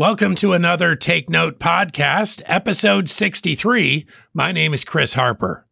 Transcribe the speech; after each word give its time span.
Welcome 0.00 0.34
to 0.36 0.54
another 0.54 0.96
Take 0.96 1.28
Note 1.28 1.58
podcast, 1.58 2.40
episode 2.46 3.10
63. 3.10 4.06
My 4.32 4.50
name 4.50 4.72
is 4.72 4.82
Chris 4.82 5.12
Harper. 5.12 5.66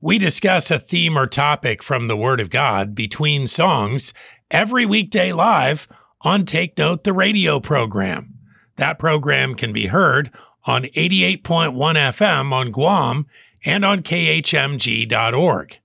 We 0.00 0.18
discuss 0.18 0.68
a 0.72 0.80
theme 0.80 1.16
or 1.16 1.28
topic 1.28 1.80
from 1.80 2.08
the 2.08 2.16
Word 2.16 2.40
of 2.40 2.50
God 2.50 2.96
between 2.96 3.46
songs 3.46 4.12
every 4.50 4.84
weekday 4.84 5.32
live 5.32 5.86
on 6.22 6.44
Take 6.44 6.76
Note, 6.76 7.04
the 7.04 7.12
radio 7.12 7.60
program. 7.60 8.34
That 8.78 8.98
program 8.98 9.54
can 9.54 9.72
be 9.72 9.86
heard 9.86 10.32
on 10.64 10.82
88.1 10.82 11.40
FM 11.40 12.52
on 12.52 12.72
Guam 12.72 13.26
and 13.64 13.84
on 13.84 14.02
KHMG.org. 14.02 15.78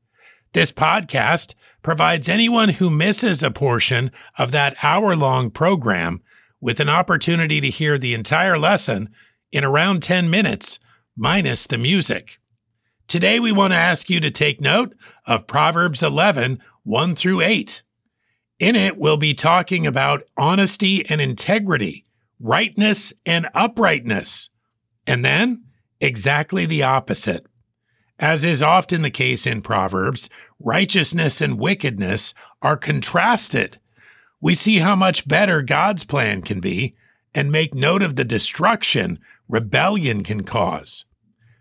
This 0.53 0.71
podcast 0.71 1.53
provides 1.83 2.27
anyone 2.27 2.69
who 2.69 2.89
misses 2.89 3.43
a 3.43 3.51
portion 3.51 4.09
of 4.39 4.51
that 4.51 4.83
hour 4.83 5.15
long 5.15 5.51
program 5.51 6.22
with 6.63 6.79
an 6.79 6.87
opportunity 6.87 7.59
to 7.59 7.69
hear 7.69 7.97
the 7.97 8.13
entire 8.13 8.57
lesson 8.57 9.09
in 9.51 9.65
around 9.65 10.01
10 10.01 10.29
minutes, 10.29 10.79
minus 11.13 11.67
the 11.67 11.77
music. 11.77 12.39
Today, 13.05 13.37
we 13.37 13.51
want 13.51 13.73
to 13.73 13.77
ask 13.77 14.09
you 14.09 14.21
to 14.21 14.31
take 14.31 14.61
note 14.61 14.95
of 15.27 15.45
Proverbs 15.45 16.01
11, 16.01 16.63
1 16.83 17.15
through 17.15 17.41
8. 17.41 17.83
In 18.59 18.77
it, 18.77 18.97
we'll 18.97 19.17
be 19.17 19.33
talking 19.33 19.85
about 19.85 20.23
honesty 20.37 21.05
and 21.09 21.19
integrity, 21.19 22.05
rightness 22.39 23.11
and 23.25 23.49
uprightness, 23.53 24.49
and 25.05 25.25
then 25.25 25.65
exactly 25.99 26.65
the 26.65 26.81
opposite. 26.81 27.45
As 28.19 28.45
is 28.45 28.63
often 28.63 29.01
the 29.01 29.11
case 29.11 29.45
in 29.45 29.63
Proverbs, 29.63 30.29
righteousness 30.61 31.41
and 31.41 31.59
wickedness 31.59 32.33
are 32.61 32.77
contrasted 32.77 33.79
we 34.43 34.53
see 34.53 34.79
how 34.79 34.93
much 34.93 35.25
better 35.25 35.61
God's 35.61 36.03
plan 36.03 36.41
can 36.41 36.59
be 36.59 36.95
and 37.33 37.49
make 37.49 37.73
note 37.73 38.03
of 38.03 38.15
the 38.15 38.25
destruction 38.25 39.17
rebellion 39.47 40.21
can 40.21 40.43
cause. 40.43 41.05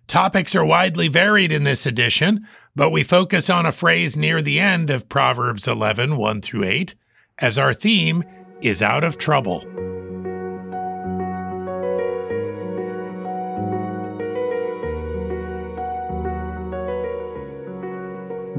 Topics 0.08 0.56
are 0.56 0.64
widely 0.64 1.06
varied 1.06 1.52
in 1.52 1.62
this 1.62 1.86
edition, 1.86 2.44
but 2.74 2.90
we 2.90 3.04
focus 3.04 3.48
on 3.48 3.66
a 3.66 3.70
phrase 3.70 4.16
near 4.16 4.42
the 4.42 4.58
end 4.58 4.90
of 4.90 5.08
Proverbs 5.08 5.68
11 5.68 6.16
1 6.16 6.40
through 6.40 6.64
8, 6.64 6.96
as 7.38 7.56
our 7.56 7.72
theme 7.72 8.24
is 8.60 8.82
out 8.82 9.04
of 9.04 9.16
trouble. 9.16 9.64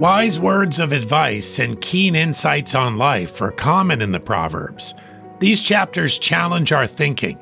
Wise 0.03 0.37
words 0.37 0.79
of 0.79 0.91
advice 0.91 1.59
and 1.59 1.79
keen 1.79 2.13
insights 2.13 2.75
on 2.75 2.97
life 2.97 3.41
are 3.41 3.51
common 3.51 4.01
in 4.01 4.11
the 4.11 4.19
Proverbs. 4.19 4.93
These 5.39 5.61
chapters 5.61 6.17
challenge 6.17 6.73
our 6.73 6.85
thinking, 6.85 7.39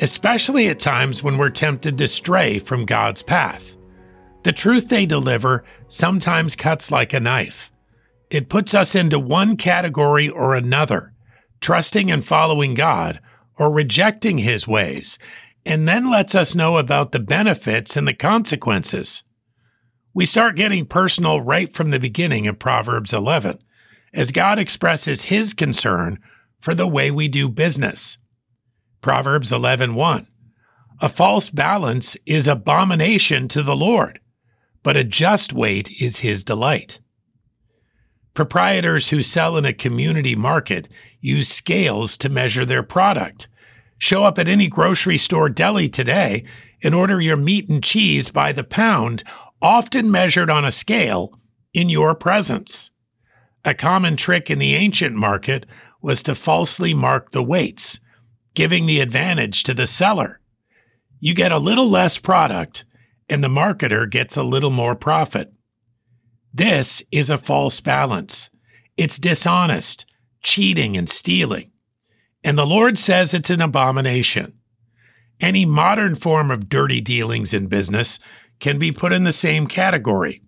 especially 0.00 0.68
at 0.68 0.78
times 0.78 1.24
when 1.24 1.36
we're 1.36 1.50
tempted 1.50 1.98
to 1.98 2.06
stray 2.06 2.60
from 2.60 2.84
God's 2.84 3.20
path. 3.22 3.76
The 4.44 4.52
truth 4.52 4.88
they 4.88 5.06
deliver 5.06 5.64
sometimes 5.88 6.54
cuts 6.54 6.92
like 6.92 7.12
a 7.12 7.18
knife. 7.18 7.72
It 8.30 8.48
puts 8.48 8.74
us 8.74 8.94
into 8.94 9.18
one 9.18 9.56
category 9.56 10.28
or 10.28 10.54
another, 10.54 11.14
trusting 11.60 12.12
and 12.12 12.24
following 12.24 12.74
God 12.74 13.18
or 13.58 13.72
rejecting 13.72 14.38
His 14.38 14.68
ways, 14.68 15.18
and 15.66 15.88
then 15.88 16.08
lets 16.12 16.36
us 16.36 16.54
know 16.54 16.76
about 16.76 17.10
the 17.10 17.18
benefits 17.18 17.96
and 17.96 18.06
the 18.06 18.14
consequences. 18.14 19.24
We 20.16 20.26
start 20.26 20.54
getting 20.54 20.86
personal 20.86 21.40
right 21.40 21.72
from 21.72 21.90
the 21.90 21.98
beginning 21.98 22.46
of 22.46 22.60
Proverbs 22.60 23.12
11, 23.12 23.58
as 24.12 24.30
God 24.30 24.60
expresses 24.60 25.22
his 25.22 25.52
concern 25.52 26.20
for 26.60 26.72
the 26.72 26.86
way 26.86 27.10
we 27.10 27.26
do 27.26 27.48
business. 27.48 28.16
Proverbs 29.00 29.50
11:1 29.50 30.28
A 31.00 31.08
false 31.08 31.50
balance 31.50 32.16
is 32.26 32.46
abomination 32.46 33.48
to 33.48 33.62
the 33.64 33.74
Lord, 33.74 34.20
but 34.84 34.96
a 34.96 35.02
just 35.02 35.52
weight 35.52 36.00
is 36.00 36.18
his 36.18 36.44
delight. 36.44 37.00
Proprietors 38.34 39.08
who 39.08 39.20
sell 39.20 39.56
in 39.56 39.64
a 39.64 39.72
community 39.72 40.36
market 40.36 40.86
use 41.20 41.48
scales 41.48 42.16
to 42.18 42.28
measure 42.28 42.64
their 42.64 42.84
product. 42.84 43.48
Show 43.98 44.22
up 44.22 44.38
at 44.38 44.46
any 44.46 44.68
grocery 44.68 45.18
store 45.18 45.48
deli 45.48 45.88
today 45.88 46.44
and 46.84 46.94
order 46.94 47.20
your 47.20 47.36
meat 47.36 47.68
and 47.68 47.82
cheese 47.82 48.28
by 48.28 48.52
the 48.52 48.62
pound 48.62 49.24
often 49.64 50.10
measured 50.10 50.50
on 50.50 50.62
a 50.62 50.70
scale 50.70 51.40
in 51.72 51.88
your 51.88 52.14
presence. 52.14 52.90
A 53.64 53.72
common 53.72 54.14
trick 54.14 54.50
in 54.50 54.58
the 54.58 54.74
ancient 54.74 55.16
market 55.16 55.64
was 56.02 56.22
to 56.24 56.34
falsely 56.34 56.92
mark 56.92 57.30
the 57.30 57.42
weights, 57.42 57.98
giving 58.54 58.84
the 58.84 59.00
advantage 59.00 59.62
to 59.62 59.72
the 59.72 59.86
seller. 59.86 60.38
You 61.18 61.32
get 61.32 61.50
a 61.50 61.58
little 61.58 61.88
less 61.88 62.18
product, 62.18 62.84
and 63.26 63.42
the 63.42 63.48
marketer 63.48 64.08
gets 64.08 64.36
a 64.36 64.42
little 64.42 64.70
more 64.70 64.94
profit. 64.94 65.50
This 66.52 67.02
is 67.10 67.30
a 67.30 67.38
false 67.38 67.80
balance. 67.80 68.50
It's 68.98 69.18
dishonest, 69.18 70.04
cheating, 70.42 70.94
and 70.94 71.08
stealing. 71.08 71.72
And 72.44 72.58
the 72.58 72.66
Lord 72.66 72.98
says 72.98 73.32
it's 73.32 73.48
an 73.48 73.62
abomination. 73.62 74.58
Any 75.40 75.64
modern 75.64 76.16
form 76.16 76.50
of 76.50 76.68
dirty 76.68 77.00
dealings 77.00 77.54
in 77.54 77.68
business 77.68 78.18
can 78.64 78.78
be 78.78 78.90
put 78.90 79.12
in 79.12 79.24
the 79.24 79.30
same 79.32 79.66
category. 79.66 80.42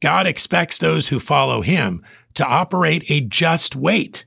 God 0.00 0.26
expects 0.26 0.78
those 0.78 1.08
who 1.08 1.20
follow 1.20 1.60
him 1.60 2.02
to 2.32 2.46
operate 2.46 3.10
a 3.10 3.20
just 3.20 3.76
weight, 3.76 4.24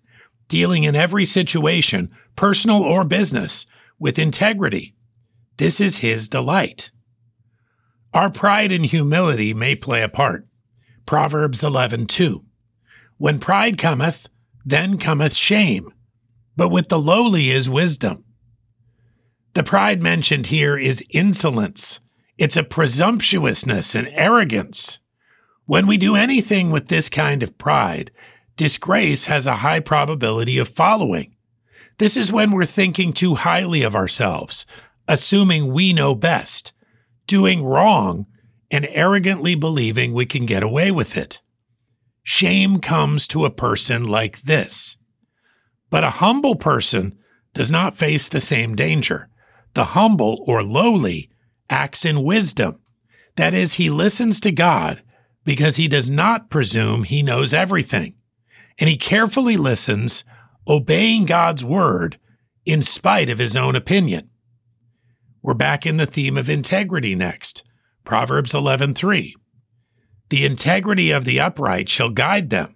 dealing 0.47 0.83
in 0.83 0.95
every 0.95 1.25
situation, 1.25 2.11
personal 2.35 2.83
or 2.83 3.03
business, 3.03 3.65
with 3.97 4.19
integrity. 4.19 4.93
This 5.57 5.81
is 5.81 5.97
his 5.97 6.29
delight. 6.29 6.91
Our 8.13 8.29
pride 8.29 8.71
and 8.71 8.85
humility 8.85 9.51
may 9.51 9.73
play 9.73 10.03
a 10.03 10.09
part. 10.09 10.47
Proverbs 11.07 11.63
11:2. 11.63 12.45
When 13.17 13.39
pride 13.39 13.79
cometh, 13.79 14.29
then 14.63 14.99
cometh 14.99 15.35
shame, 15.35 15.91
but 16.55 16.69
with 16.69 16.89
the 16.89 16.99
lowly 16.99 17.49
is 17.49 17.67
wisdom. 17.67 18.25
The 19.55 19.63
pride 19.63 20.03
mentioned 20.03 20.47
here 20.47 20.77
is 20.77 21.03
insolence, 21.09 21.99
it's 22.37 22.57
a 22.57 22.63
presumptuousness 22.63 23.95
and 23.95 24.07
arrogance. 24.11 24.99
When 25.65 25.87
we 25.87 25.97
do 25.97 26.15
anything 26.15 26.71
with 26.71 26.87
this 26.87 27.09
kind 27.09 27.43
of 27.43 27.57
pride, 27.57 28.11
disgrace 28.55 29.25
has 29.25 29.45
a 29.45 29.57
high 29.57 29.79
probability 29.79 30.57
of 30.57 30.69
following. 30.69 31.35
This 31.97 32.15
is 32.15 32.31
when 32.31 32.51
we're 32.51 32.65
thinking 32.65 33.11
too 33.11 33.35
highly 33.35 33.81
of 33.81 33.95
ourselves, 33.95 34.65
assuming 35.07 35.73
we 35.73 35.93
know 35.93 36.13
best, 36.13 36.73
doing 37.25 37.63
wrong, 37.65 38.27
and 38.69 38.87
arrogantly 38.91 39.55
believing 39.55 40.13
we 40.13 40.25
can 40.25 40.45
get 40.45 40.61
away 40.61 40.91
with 40.91 41.17
it. 41.17 41.41
Shame 42.23 42.79
comes 42.79 43.27
to 43.27 43.45
a 43.45 43.49
person 43.49 44.05
like 44.07 44.41
this. 44.41 44.97
But 45.89 46.03
a 46.03 46.11
humble 46.11 46.55
person 46.55 47.17
does 47.53 47.71
not 47.71 47.95
face 47.95 48.27
the 48.27 48.41
same 48.41 48.75
danger. 48.75 49.29
The 49.73 49.85
humble 49.85 50.43
or 50.45 50.61
lowly 50.61 51.31
acts 51.69 52.05
in 52.05 52.23
wisdom. 52.23 52.79
That 53.35 53.53
is, 53.53 53.75
he 53.75 53.89
listens 53.89 54.39
to 54.41 54.51
God 54.51 55.03
because 55.43 55.75
he 55.77 55.87
does 55.87 56.09
not 56.09 56.49
presume 56.49 57.03
he 57.03 57.23
knows 57.23 57.53
everything. 57.53 58.15
And 58.79 58.89
he 58.89 58.97
carefully 58.97 59.57
listens, 59.57 60.23
obeying 60.67 61.25
God's 61.25 61.63
word 61.63 62.19
in 62.65 62.83
spite 62.83 63.29
of 63.29 63.39
his 63.39 63.55
own 63.55 63.75
opinion. 63.75 64.29
We're 65.41 65.53
back 65.53 65.85
in 65.85 65.97
the 65.97 66.05
theme 66.05 66.37
of 66.37 66.49
integrity 66.49 67.15
next. 67.15 67.63
Proverbs 68.03 68.53
11:3. 68.53 69.33
The 70.29 70.45
integrity 70.45 71.11
of 71.11 71.23
the 71.23 71.39
upright 71.39 71.87
shall 71.87 72.09
guide 72.09 72.49
them, 72.49 72.75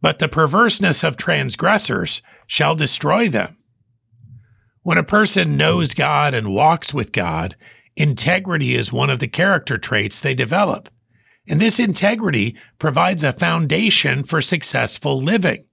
but 0.00 0.20
the 0.20 0.28
perverseness 0.28 1.02
of 1.02 1.16
transgressors 1.16 2.22
shall 2.46 2.76
destroy 2.76 3.28
them. 3.28 3.56
When 4.82 4.98
a 4.98 5.02
person 5.04 5.56
knows 5.56 5.94
God 5.94 6.34
and 6.34 6.54
walks 6.54 6.94
with 6.94 7.12
God, 7.12 7.56
Integrity 7.96 8.74
is 8.74 8.92
one 8.92 9.10
of 9.10 9.18
the 9.18 9.28
character 9.28 9.76
traits 9.78 10.20
they 10.20 10.34
develop, 10.34 10.88
and 11.48 11.60
this 11.60 11.78
integrity 11.78 12.56
provides 12.78 13.22
a 13.22 13.32
foundation 13.32 14.22
for 14.24 14.40
successful 14.40 15.20
living. 15.20 15.66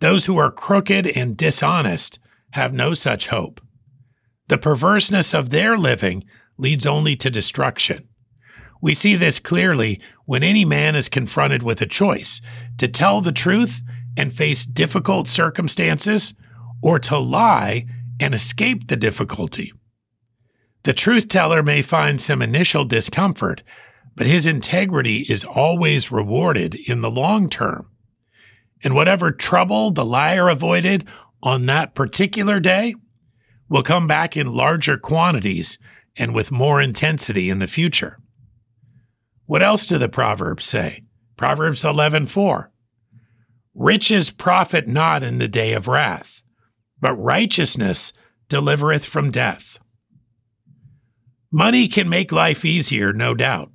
Those 0.00 0.26
who 0.26 0.36
are 0.36 0.50
crooked 0.50 1.06
and 1.06 1.36
dishonest 1.36 2.18
have 2.52 2.72
no 2.72 2.94
such 2.94 3.28
hope. 3.28 3.60
The 4.48 4.58
perverseness 4.58 5.34
of 5.34 5.50
their 5.50 5.76
living 5.76 6.24
leads 6.56 6.86
only 6.86 7.16
to 7.16 7.30
destruction. 7.30 8.08
We 8.80 8.94
see 8.94 9.16
this 9.16 9.38
clearly 9.38 10.00
when 10.24 10.42
any 10.42 10.64
man 10.64 10.96
is 10.96 11.08
confronted 11.08 11.62
with 11.62 11.80
a 11.82 11.86
choice 11.86 12.40
to 12.78 12.88
tell 12.88 13.20
the 13.20 13.32
truth 13.32 13.82
and 14.16 14.32
face 14.32 14.64
difficult 14.64 15.28
circumstances, 15.28 16.34
or 16.82 16.98
to 16.98 17.18
lie 17.18 17.84
and 18.18 18.34
escape 18.34 18.88
the 18.88 18.96
difficulty. 18.96 19.72
The 20.86 20.94
truth 20.94 21.26
teller 21.26 21.64
may 21.64 21.82
find 21.82 22.20
some 22.20 22.40
initial 22.40 22.84
discomfort, 22.84 23.64
but 24.14 24.28
his 24.28 24.46
integrity 24.46 25.26
is 25.28 25.44
always 25.44 26.12
rewarded 26.12 26.76
in 26.76 27.00
the 27.00 27.10
long 27.10 27.50
term. 27.50 27.90
And 28.84 28.94
whatever 28.94 29.32
trouble 29.32 29.90
the 29.90 30.04
liar 30.04 30.48
avoided 30.48 31.04
on 31.42 31.66
that 31.66 31.96
particular 31.96 32.60
day 32.60 32.94
will 33.68 33.82
come 33.82 34.06
back 34.06 34.36
in 34.36 34.54
larger 34.54 34.96
quantities 34.96 35.76
and 36.16 36.32
with 36.32 36.52
more 36.52 36.80
intensity 36.80 37.50
in 37.50 37.58
the 37.58 37.66
future. 37.66 38.20
What 39.46 39.64
else 39.64 39.86
do 39.86 39.98
the 39.98 40.08
Proverbs 40.08 40.66
say? 40.66 41.02
Proverbs 41.36 41.82
11:4. 41.82 42.70
Riches 43.74 44.30
profit 44.30 44.86
not 44.86 45.24
in 45.24 45.38
the 45.38 45.48
day 45.48 45.72
of 45.72 45.88
wrath, 45.88 46.44
but 47.00 47.16
righteousness 47.16 48.12
delivereth 48.48 49.04
from 49.04 49.32
death. 49.32 49.80
Money 51.52 51.88
can 51.88 52.08
make 52.08 52.32
life 52.32 52.64
easier, 52.64 53.12
no 53.12 53.34
doubt. 53.34 53.70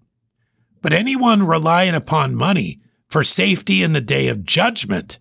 But 0.82 0.94
anyone 0.94 1.46
relying 1.46 1.96
upon 1.96 2.36
money 2.36 2.80
for 3.08 3.24
safety 3.24 3.84
in 3.84 3.94
the 3.94 4.02
day 4.02 4.28
of 4.28 4.46
judgment 4.46 5.20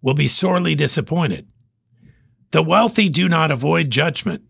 will 0.00 0.14
be 0.14 0.28
sorely 0.28 0.74
disappointed. 0.74 1.48
The 2.52 2.62
wealthy 2.62 3.08
do 3.08 3.28
not 3.28 3.50
avoid 3.50 3.90
judgment. 3.90 4.42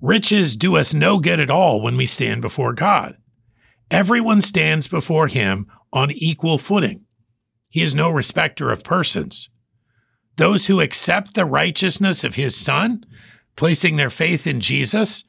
Riches 0.00 0.56
do 0.56 0.76
us 0.76 0.94
no 0.94 1.18
good 1.18 1.40
at 1.40 1.50
all 1.50 1.80
when 1.80 1.96
we 1.96 2.06
stand 2.06 2.42
before 2.42 2.72
God. 2.72 3.16
Everyone 3.90 4.40
stands 4.40 4.88
before 4.88 5.28
him 5.28 5.66
on 5.92 6.10
equal 6.10 6.58
footing. 6.58 7.04
He 7.68 7.82
is 7.82 7.94
no 7.94 8.10
respecter 8.10 8.70
of 8.70 8.84
persons. 8.84 9.50
Those 10.36 10.66
who 10.66 10.80
accept 10.80 11.34
the 11.34 11.44
righteousness 11.44 12.24
of 12.24 12.36
his 12.36 12.56
Son, 12.56 13.04
placing 13.56 13.96
their 13.96 14.10
faith 14.10 14.46
in 14.46 14.60
Jesus, 14.60 15.24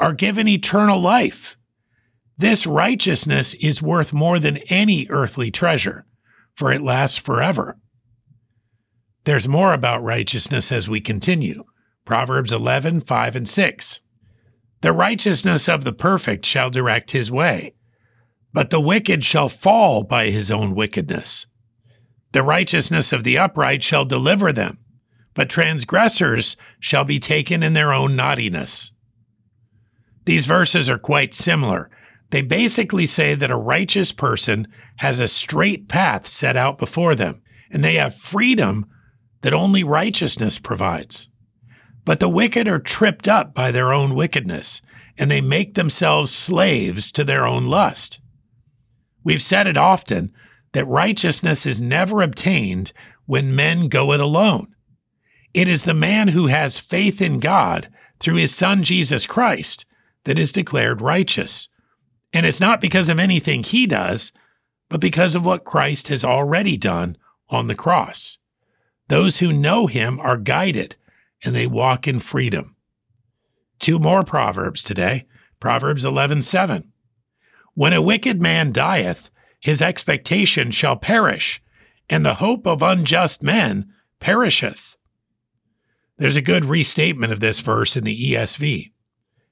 are 0.00 0.12
given 0.12 0.48
eternal 0.48 1.00
life. 1.00 1.56
This 2.36 2.66
righteousness 2.66 3.54
is 3.54 3.82
worth 3.82 4.12
more 4.12 4.38
than 4.38 4.58
any 4.68 5.06
earthly 5.10 5.50
treasure, 5.50 6.06
for 6.54 6.72
it 6.72 6.82
lasts 6.82 7.18
forever. 7.18 7.78
There's 9.24 9.48
more 9.48 9.72
about 9.72 10.02
righteousness 10.02 10.70
as 10.70 10.88
we 10.88 11.00
continue. 11.00 11.64
Proverbs 12.04 12.52
11, 12.52 13.02
5 13.02 13.36
and 13.36 13.48
6. 13.48 14.00
The 14.80 14.92
righteousness 14.92 15.68
of 15.68 15.84
the 15.84 15.92
perfect 15.92 16.46
shall 16.46 16.70
direct 16.70 17.10
his 17.10 17.30
way, 17.30 17.74
but 18.52 18.70
the 18.70 18.80
wicked 18.80 19.24
shall 19.24 19.48
fall 19.48 20.04
by 20.04 20.30
his 20.30 20.50
own 20.50 20.74
wickedness. 20.74 21.46
The 22.32 22.42
righteousness 22.42 23.12
of 23.12 23.24
the 23.24 23.36
upright 23.36 23.82
shall 23.82 24.04
deliver 24.04 24.52
them, 24.52 24.78
but 25.34 25.50
transgressors 25.50 26.56
shall 26.78 27.04
be 27.04 27.18
taken 27.18 27.62
in 27.62 27.74
their 27.74 27.92
own 27.92 28.14
naughtiness. 28.14 28.92
These 30.28 30.44
verses 30.44 30.90
are 30.90 30.98
quite 30.98 31.32
similar. 31.32 31.88
They 32.32 32.42
basically 32.42 33.06
say 33.06 33.34
that 33.34 33.50
a 33.50 33.56
righteous 33.56 34.12
person 34.12 34.68
has 34.96 35.20
a 35.20 35.26
straight 35.26 35.88
path 35.88 36.26
set 36.26 36.54
out 36.54 36.76
before 36.76 37.14
them, 37.14 37.40
and 37.72 37.82
they 37.82 37.94
have 37.94 38.14
freedom 38.14 38.84
that 39.40 39.54
only 39.54 39.82
righteousness 39.82 40.58
provides. 40.58 41.30
But 42.04 42.20
the 42.20 42.28
wicked 42.28 42.68
are 42.68 42.78
tripped 42.78 43.26
up 43.26 43.54
by 43.54 43.70
their 43.70 43.90
own 43.90 44.14
wickedness, 44.14 44.82
and 45.16 45.30
they 45.30 45.40
make 45.40 45.76
themselves 45.76 46.30
slaves 46.30 47.10
to 47.12 47.24
their 47.24 47.46
own 47.46 47.64
lust. 47.64 48.20
We've 49.24 49.42
said 49.42 49.66
it 49.66 49.78
often 49.78 50.34
that 50.72 50.86
righteousness 50.86 51.64
is 51.64 51.80
never 51.80 52.20
obtained 52.20 52.92
when 53.24 53.56
men 53.56 53.88
go 53.88 54.12
it 54.12 54.20
alone. 54.20 54.74
It 55.54 55.68
is 55.68 55.84
the 55.84 55.94
man 55.94 56.28
who 56.28 56.48
has 56.48 56.78
faith 56.78 57.22
in 57.22 57.40
God 57.40 57.88
through 58.20 58.36
his 58.36 58.54
Son 58.54 58.84
Jesus 58.84 59.24
Christ 59.24 59.86
that 60.28 60.38
is 60.38 60.52
declared 60.52 61.00
righteous. 61.00 61.70
And 62.34 62.44
it's 62.44 62.60
not 62.60 62.82
because 62.82 63.08
of 63.08 63.18
anything 63.18 63.62
he 63.62 63.86
does, 63.86 64.30
but 64.90 65.00
because 65.00 65.34
of 65.34 65.42
what 65.42 65.64
Christ 65.64 66.08
has 66.08 66.22
already 66.22 66.76
done 66.76 67.16
on 67.48 67.66
the 67.66 67.74
cross. 67.74 68.36
Those 69.08 69.38
who 69.38 69.54
know 69.54 69.86
him 69.86 70.20
are 70.20 70.36
guided 70.36 70.96
and 71.42 71.56
they 71.56 71.66
walk 71.66 72.06
in 72.06 72.20
freedom. 72.20 72.76
Two 73.78 73.98
more 73.98 74.22
proverbs 74.22 74.84
today. 74.84 75.26
Proverbs 75.60 76.04
11:7. 76.04 76.92
When 77.72 77.94
a 77.94 78.02
wicked 78.02 78.42
man 78.42 78.70
dieth, 78.70 79.30
his 79.60 79.80
expectation 79.80 80.72
shall 80.72 80.96
perish, 80.96 81.62
and 82.10 82.22
the 82.22 82.34
hope 82.34 82.66
of 82.66 82.82
unjust 82.82 83.42
men 83.42 83.90
perisheth. 84.20 84.98
There's 86.18 86.36
a 86.36 86.42
good 86.42 86.66
restatement 86.66 87.32
of 87.32 87.40
this 87.40 87.60
verse 87.60 87.96
in 87.96 88.04
the 88.04 88.34
ESV. 88.34 88.92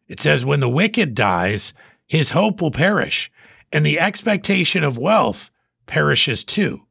It 0.08 0.20
says, 0.20 0.44
When 0.44 0.60
the 0.60 0.68
wicked 0.68 1.14
dies, 1.14 1.72
his 2.06 2.30
hope 2.30 2.60
will 2.60 2.70
perish, 2.70 3.30
and 3.72 3.84
the 3.84 3.98
expectation 3.98 4.84
of 4.84 4.98
wealth 4.98 5.50
perishes 5.86 6.44
too. 6.44 6.82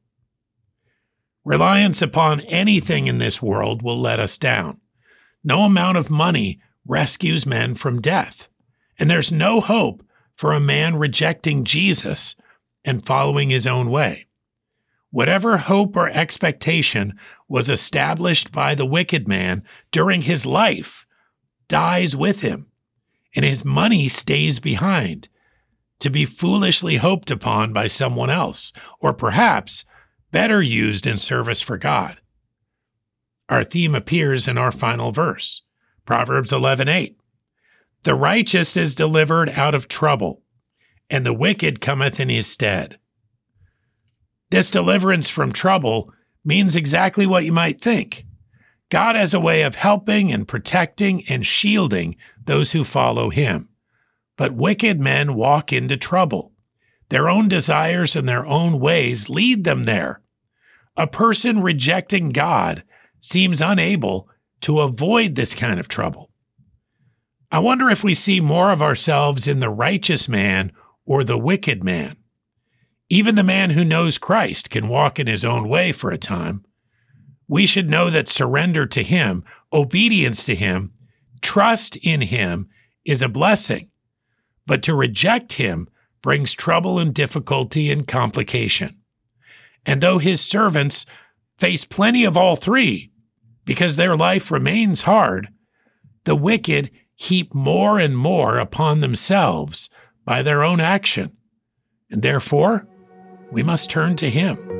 Reliance 1.43 2.01
upon 2.01 2.41
anything 2.41 3.07
in 3.07 3.19
this 3.19 3.41
world 3.41 3.81
will 3.81 3.99
let 3.99 4.19
us 4.19 4.37
down. 4.37 4.81
No 5.43 5.61
amount 5.61 5.97
of 5.97 6.09
money 6.09 6.59
rescues 6.87 7.45
men 7.45 7.75
from 7.75 8.01
death. 8.01 8.47
And 8.97 9.09
there's 9.09 9.31
no 9.31 9.61
hope 9.61 10.03
for 10.35 10.53
a 10.53 10.59
man 10.59 10.97
rejecting 10.97 11.63
Jesus 11.63 12.35
and 12.83 13.05
following 13.05 13.49
his 13.49 13.67
own 13.67 13.89
way. 13.89 14.25
Whatever 15.11 15.57
hope 15.57 15.95
or 15.95 16.09
expectation 16.09 17.17
was 17.47 17.69
established 17.69 18.51
by 18.51 18.75
the 18.75 18.85
wicked 18.85 19.27
man 19.27 19.63
during 19.91 20.23
his 20.23 20.45
life 20.45 21.05
dies 21.67 22.15
with 22.15 22.41
him, 22.41 22.67
and 23.35 23.43
his 23.43 23.65
money 23.65 24.07
stays 24.07 24.59
behind 24.59 25.27
to 25.99 26.09
be 26.09 26.25
foolishly 26.25 26.97
hoped 26.97 27.31
upon 27.31 27.73
by 27.73 27.87
someone 27.87 28.29
else, 28.29 28.73
or 28.99 29.13
perhaps 29.13 29.85
better 30.31 30.61
used 30.61 31.07
in 31.07 31.17
service 31.17 31.61
for 31.61 31.77
God. 31.77 32.19
Our 33.49 33.63
theme 33.63 33.95
appears 33.95 34.47
in 34.47 34.57
our 34.57 34.71
final 34.71 35.11
verse, 35.11 35.63
Proverbs 36.05 36.51
11:8. 36.51 37.15
The 38.03 38.15
righteous 38.15 38.75
is 38.75 38.95
delivered 38.95 39.49
out 39.51 39.73
of 39.73 39.87
trouble, 39.87 40.43
and 41.09 41.25
the 41.25 41.33
wicked 41.33 41.81
cometh 41.81 42.19
in 42.19 42.29
his 42.29 42.47
stead. 42.47 42.99
This 44.51 44.69
deliverance 44.69 45.29
from 45.29 45.51
trouble 45.51 46.11
means 46.43 46.75
exactly 46.75 47.25
what 47.25 47.45
you 47.45 47.51
might 47.51 47.81
think. 47.81 48.24
God 48.95 49.17
has 49.17 49.33
a 49.33 49.41
way 49.41 49.63
of 49.63 49.75
helping 49.75 50.31
and 50.31 50.47
protecting 50.47 51.27
and 51.27 51.45
shielding 51.45 52.15
those 52.45 52.71
who 52.71 52.85
follow 52.85 53.29
him. 53.29 53.67
But 54.37 54.55
wicked 54.55 55.01
men 55.01 55.33
walk 55.33 55.73
into 55.73 55.97
trouble. 55.97 56.53
Their 57.09 57.29
own 57.29 57.49
desires 57.49 58.15
and 58.15 58.25
their 58.25 58.45
own 58.45 58.79
ways 58.79 59.27
lead 59.27 59.65
them 59.65 59.83
there. 59.83 60.21
A 60.95 61.07
person 61.07 61.61
rejecting 61.61 62.29
God 62.29 62.85
seems 63.19 63.59
unable 63.59 64.29
to 64.61 64.79
avoid 64.79 65.35
this 65.35 65.53
kind 65.53 65.77
of 65.77 65.89
trouble. 65.89 66.31
I 67.51 67.59
wonder 67.59 67.89
if 67.89 68.01
we 68.01 68.13
see 68.13 68.39
more 68.39 68.71
of 68.71 68.81
ourselves 68.81 69.45
in 69.45 69.59
the 69.59 69.69
righteous 69.69 70.29
man 70.29 70.71
or 71.05 71.25
the 71.25 71.37
wicked 71.37 71.83
man. 71.83 72.15
Even 73.09 73.35
the 73.35 73.43
man 73.43 73.71
who 73.71 73.83
knows 73.83 74.17
Christ 74.17 74.69
can 74.69 74.87
walk 74.87 75.19
in 75.19 75.27
his 75.27 75.43
own 75.43 75.67
way 75.67 75.91
for 75.91 76.11
a 76.11 76.17
time. 76.17 76.63
We 77.47 77.65
should 77.65 77.89
know 77.89 78.09
that 78.09 78.27
surrender 78.27 78.85
to 78.87 79.03
Him, 79.03 79.43
obedience 79.71 80.45
to 80.45 80.55
Him, 80.55 80.93
trust 81.41 81.95
in 81.97 82.21
Him 82.21 82.69
is 83.03 83.21
a 83.21 83.29
blessing. 83.29 83.89
But 84.65 84.81
to 84.83 84.95
reject 84.95 85.53
Him 85.53 85.87
brings 86.21 86.53
trouble 86.53 86.97
and 86.97 87.13
difficulty 87.13 87.91
and 87.91 88.07
complication. 88.07 89.01
And 89.85 90.01
though 90.01 90.17
His 90.17 90.41
servants 90.41 91.05
face 91.59 91.85
plenty 91.85 92.25
of 92.25 92.35
all 92.35 92.55
three, 92.55 93.11
because 93.63 93.95
their 93.95 94.15
life 94.15 94.51
remains 94.51 95.03
hard, 95.03 95.49
the 96.23 96.35
wicked 96.35 96.91
heap 97.15 97.53
more 97.53 97.99
and 97.99 98.17
more 98.17 98.57
upon 98.57 98.99
themselves 98.99 99.89
by 100.25 100.41
their 100.41 100.63
own 100.63 100.79
action. 100.79 101.37
And 102.09 102.21
therefore, 102.21 102.87
we 103.51 103.63
must 103.63 103.89
turn 103.89 104.15
to 104.17 104.29
Him. 104.29 104.74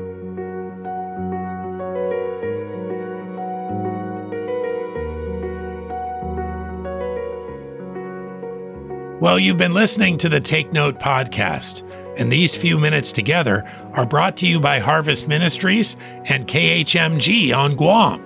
Well, 9.26 9.40
you've 9.40 9.58
been 9.58 9.74
listening 9.74 10.20
to 10.20 10.30
the 10.30 10.40
Take 10.40 10.72
Note 10.72 11.00
podcast, 11.00 11.82
and 12.20 12.32
these 12.32 12.56
few 12.56 12.78
minutes 12.78 13.12
together 13.12 13.68
are 13.94 14.06
brought 14.06 14.38
to 14.38 14.48
you 14.48 14.60
by 14.60 14.78
Harvest 14.78 15.28
Ministries 15.28 15.98
and 16.26 16.48
KHMG 16.48 17.52
on 17.52 17.76
Guam. 17.76 18.22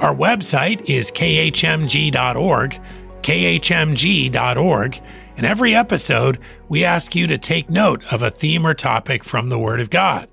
Our 0.00 0.12
website 0.12 0.90
is 0.90 1.12
khmg.org, 1.12 2.80
khmg.org, 3.22 5.02
and 5.36 5.46
every 5.46 5.72
episode 5.76 6.40
we 6.68 6.84
ask 6.84 7.14
you 7.14 7.28
to 7.28 7.38
take 7.38 7.70
note 7.70 8.02
of 8.12 8.20
a 8.20 8.32
theme 8.32 8.66
or 8.66 8.74
topic 8.74 9.22
from 9.22 9.50
the 9.50 9.58
Word 9.60 9.78
of 9.80 9.88
God. 9.88 10.28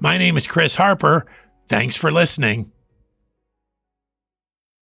My 0.00 0.18
name 0.18 0.36
is 0.36 0.46
Chris 0.46 0.74
Harper. 0.74 1.24
Thanks 1.66 1.96
for 1.96 2.12
listening. 2.12 2.72